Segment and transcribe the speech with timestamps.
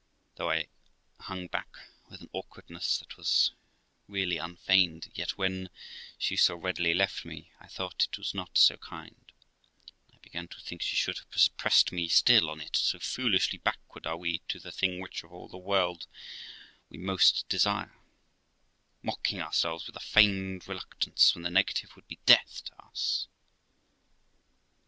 [0.37, 0.65] Though I
[1.19, 1.69] hung back
[2.09, 3.51] with an awkwardness that was
[4.07, 5.69] really unfeigned, yet, when
[6.17, 9.31] she so readily left me, I thought it was not so kind,
[10.09, 12.97] and I began to think she should have pressed me still on to it; so
[12.97, 16.07] foolishly backward are we to the thing which, of all the world,
[16.89, 17.95] we most desire;
[19.03, 23.27] mocking ourselves with a feigned reluctance, when the negative would be death to us.